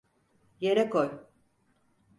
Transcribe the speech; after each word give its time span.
Yere 0.59 0.89
koy! 0.89 1.09